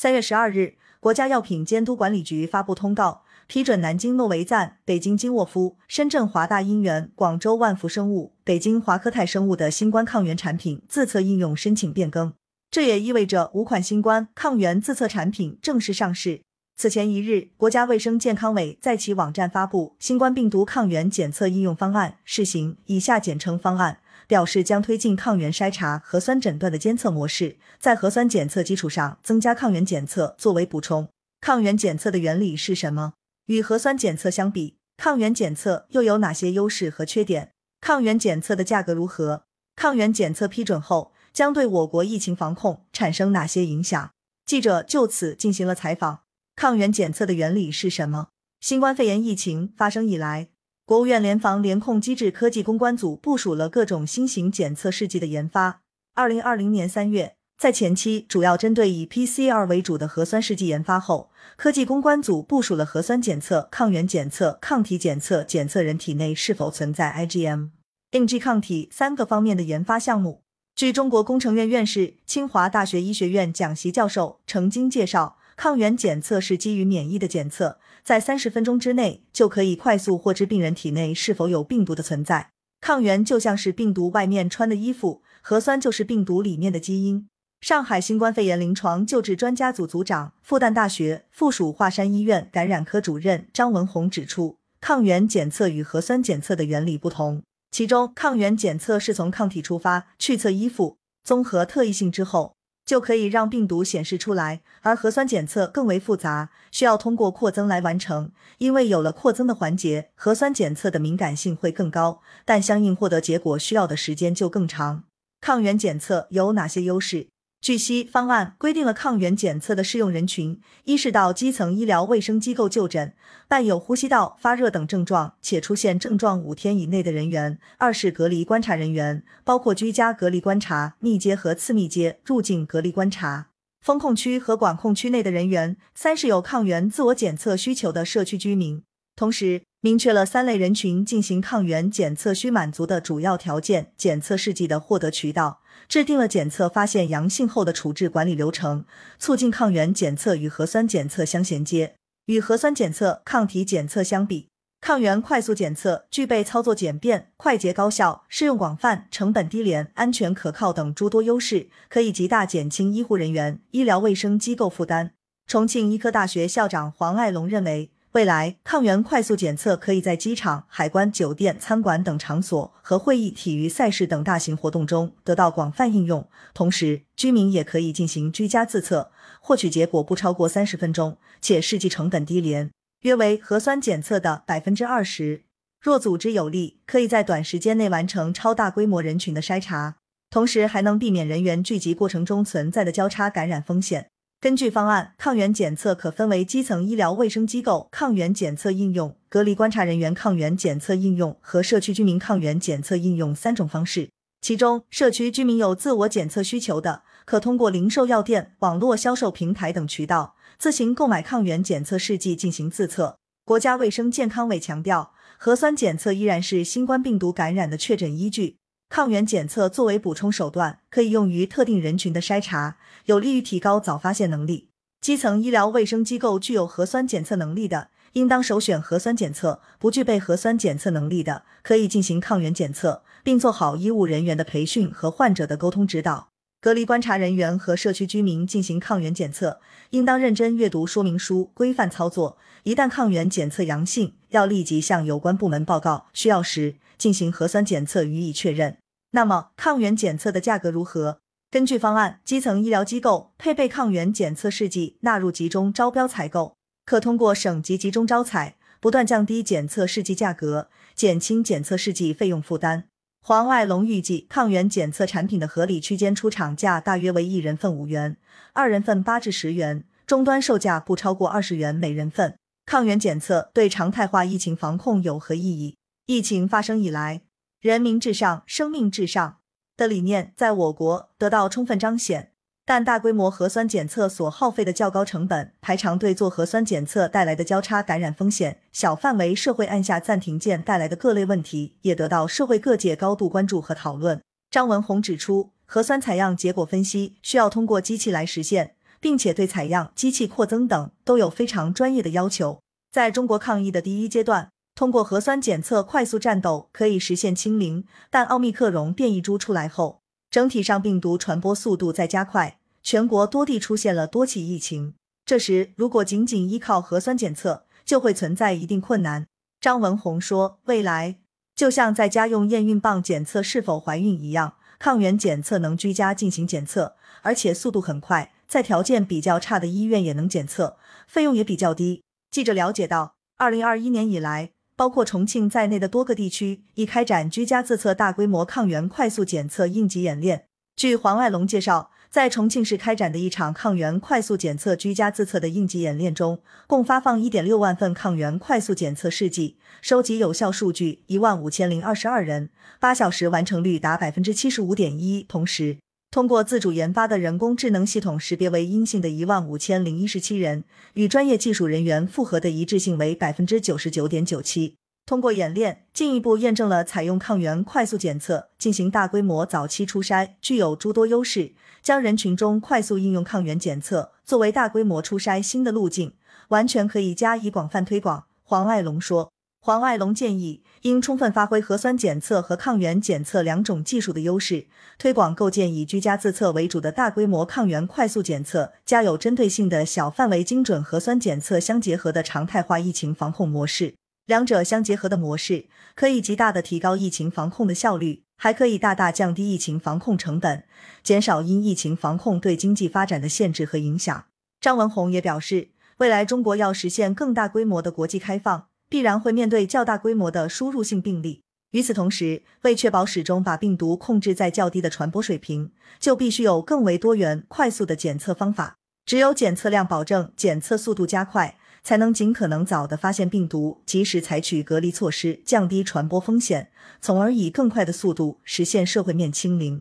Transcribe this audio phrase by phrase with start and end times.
[0.00, 12.32] 三月十二日，国家药品监督管理局发布通告，批准南京诺维赞、北京金沃夫、深圳华大因源、广州万福生物、北京华科泰生物的新冠抗原产品自测应用申请变更。
[12.70, 16.40] 这也意味着五款新冠抗原自测产品正式上市。
[16.78, 23.98] 此前一日，国家卫生健康委在其网站发布新冠病毒抗原检测应用方案试行（以下简称方案），
[24.30, 31.08] 表示将推进抗原筛查、核酸诊断的监测模式，在核酸检测基础上增加抗原检测作为补充。
[31.40, 33.14] 抗原检测的原理是什么？
[33.46, 37.50] 与核酸检测相比，抗原检测又有哪些优势和缺点？
[37.80, 39.42] 抗原检测的价格如何？
[39.74, 44.12] 抗原检测批准后将对我国疫情防控产生哪些影响？
[44.46, 46.20] 记者就此进行了采访。
[46.54, 48.28] 抗原检测的原理是什么？
[48.60, 50.50] 新冠肺炎疫情发生以来，
[50.90, 55.82] 国务院联防联控机制科技攻关组部署了各种新型检测试剂的研发。
[56.14, 67.68] 二零二零年三月，在前期主要针对以 PCR 为主的核酸试剂研发后，科技攻关组部署了核酸检测、抗原检测、抗体检测、检测人体内是否存在 IgM、
[68.10, 70.42] 应激抗体三个方面的研发项目。
[70.74, 75.36] 据中国工程院院士、清华大学医学院讲席教授程晶介绍。
[75.56, 82.50] 抗原检测是基于免疫的检测，在三十分钟之内就可以快速获知病人体内是否有病毒的存在。
[82.80, 87.28] 抗原就像是病毒外面穿的衣服，核酸就是病毒里面的基因。
[87.60, 102.54] 上海新冠肺炎临床救治专家组组长、复旦大学附属华山医院感染科主任张文宏指出，抗原检测与核酸检测的原理不同，其中抗原检测是从抗体出发去测衣服，综合特异性之后。
[102.84, 108.32] 就可以让病毒显示出来，而核酸检测更为复杂，需要通过扩增来完成。
[108.58, 115.04] 因为有了扩增的环节，核酸检测的敏感性会更高，但相应获得结果需要的时间就更长。
[115.40, 117.28] 抗原检测有哪些优势？
[117.60, 123.12] 据悉，方案规定了抗原检测的适用人群：一是到基层医疗卫生机构就诊，
[123.48, 133.48] 伴有呼吸道发热等症状且出现症状五天以内的人员；二是隔离观察人员，包括居家隔离观察、密接和次密接入境隔离观察、
[133.82, 138.82] 封控区和管控区内的人员；三是有抗原自我检测需求的社区居民。
[139.14, 148.84] 同时，明确了三类人群进行抗原检测需满足的主要条件、检测试剂的获得渠道，制定了检测发现阳性后的处置管理流程，
[149.18, 151.94] 促进抗原检测与核酸检测相衔接。
[152.26, 154.48] 与核酸检测、抗体检测相比，
[154.82, 165.12] 抗原快速检测具备操作简便、快捷高效、适用广泛、成本低廉、安全可靠等诸多优势，可以极大减轻医护人员、医疗卫生机构负担。
[165.46, 167.90] 重庆医科大学校长黄爱龙认为。
[168.12, 176.28] 未来，抗原快速检测可以在机场、海关、酒店、餐馆等场所和会议、体育赛事等大型活动中得到广泛应用。
[176.52, 182.72] 同时，居民也可以进行居家自测，获取结果不超过三十分钟，且试剂成本低廉，
[183.02, 185.44] 约为核酸检测的百分之二十。
[185.80, 189.98] 若组织有力，可以在短时间内完成超大规模人群的筛查，
[190.30, 194.09] 同时还能避免人员聚集过程中存在的交叉感染风险。
[194.42, 204.08] 根据方案，抗原检测可分为基层医疗卫生机构抗原检测应用、隔离观察人员抗原检测应用和社区居民抗原检测应用三种方式。
[204.40, 213.18] 其中，社区居民有自我检测需求的，可通过零售药店、网络销售平台等渠道自行购买抗原检测试剂进行自测。
[213.44, 218.56] 国家卫生健康委强调，核酸检测依然是新冠病毒感染的确诊依据。
[218.90, 224.66] 抗原检测作为补充手段，可以用于特定人群的筛查，有利于提高早发现能力。
[225.00, 236.30] 基层医疗卫生机构具有核酸检测能力的，应当首选核酸检测；不具备核酸检测能力的，可以进行抗原检测，并做好医务人员的培训和患者的沟通指导。
[236.60, 242.36] 隔离观察人员和社区居民进行抗原检测，应当认真阅读说明书，规范操作。
[242.64, 248.76] 一旦抗原检测阳性，要立即向有关部门报告，需要时进行核酸检测予以确认。
[249.12, 251.18] 那么，抗原检测的价格如何？
[251.50, 256.54] 根据方案，基层医疗机构配备抗原检测试剂纳入集中招标采购，
[256.86, 262.84] 可通过省级集中招采，不断降低检测试剂价格，减轻检测试剂费用负担。
[263.22, 268.16] 黄爱龙预计，抗原检测产品的合理区间出厂价大约为一人份五元，
[268.52, 272.36] 二人份八至十元，终端售价不超过二十元每人份。
[272.70, 275.76] 抗原检测对常态化疫情防控有何意义？
[276.06, 277.22] 疫情发生以来。
[277.60, 279.38] 人民至上，生命至上
[279.76, 282.30] 的理念在我国得到充分彰显，
[282.64, 294.22] 但大规模核酸检测所耗费的较高成本、排长队做核酸检测带来的交叉感染风险、小范围社会按下暂停键带来的各类问题，也得到社会各界高度关注和讨论。
[294.48, 302.60] 张文宏指出，核酸采样结果分析需要通过机器来实现，并且对采样、机器扩增等都有非常专业的要求。
[302.92, 310.00] 在中国抗疫的第一阶段，通过核酸检测快速战斗可以实现清零，但奥密克戎变异株出来后，
[310.30, 314.94] 整体上病毒传播速度在加快，全国多地出现了多起疫情。
[315.24, 319.26] 这时，如果仅仅依靠核酸检测，就会存在一定困难。
[319.60, 321.18] 张文宏说：“未来
[321.54, 330.76] 就像在家用验孕棒检测是否怀孕一样，抗原检测能居家进行检测，而且速度很快，在条件比较差的医院也能检测，
[331.06, 340.46] 费用也比较低。”记者了解到，二零二一年以来，包括重庆在内的多个地区已开展居家自测大规模抗原快速检测应急演练。
[340.74, 341.92] 据黄爱龙介绍。
[342.10, 352.50] 在重庆市开展的一场抗原快速检测居家自测的应急演练中，共发放一点六万份抗原快速检测试剂，收集有效数据一万五千零二十二人，
[352.80, 355.22] 八小时完成率达百分之七十五点一。
[355.22, 355.76] 同时，
[356.12, 360.64] 通过自主研发的人工智能系统识别为阴性的一万五千零一十七人，
[360.94, 364.74] 与专业技术人员复核的一致性为百分之九十九点九七。
[365.06, 376.14] 通过演练，进一步验证了采用抗原快速检测进行大规模早期初筛具有诸多优势，将人群中快速应用抗原检测作为大规模初筛新的路径，
[376.48, 378.24] 完全可以加以广泛推广。
[378.42, 379.30] 黄爱龙说，
[379.62, 384.66] 黄爱龙建议应充分发挥核酸检测和抗原检测两种技术的优势，
[384.96, 393.94] 推广构建以居家自测为主的大规模抗原快速检测，加有针对性的小范围精准核酸检测相结合的常态化疫情防控模式。
[394.24, 400.64] 两者相结合的模式，可以极大的提高疫情防控的效率，还可以大大降低疫情防控成本，
[401.02, 404.24] 减少因疫情防控对经济发展的限制和影响。
[404.58, 405.68] 张文宏也表示，
[405.98, 411.40] 未来中国要实现更大规模的国际开放，必然会面对较大规模的输入性病例。
[411.70, 418.76] 与此同时，为确保始终把病毒控制在较低的传播水平，就必须有更为多元、快速的检测方法。
[419.06, 421.56] 只有检测量保证，检测速度加快。
[421.82, 426.70] 才能尽可能早的发现病毒，及时采取隔离措施，降低传播风险，
[427.00, 429.80] 从而以更快的速度实现社会面清零。